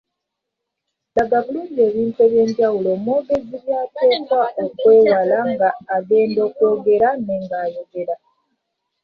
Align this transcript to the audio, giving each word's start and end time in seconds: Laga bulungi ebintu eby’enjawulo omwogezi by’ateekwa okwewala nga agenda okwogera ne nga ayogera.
Laga 1.15 1.37
bulungi 1.45 1.79
ebintu 1.89 2.17
eby’enjawulo 2.25 2.89
omwogezi 2.97 3.55
by’ateekwa 3.63 4.43
okwewala 4.65 5.39
nga 5.51 5.69
agenda 5.95 6.39
okwogera 6.47 7.09
ne 7.25 7.35
nga 7.43 7.57
ayogera. 7.65 8.15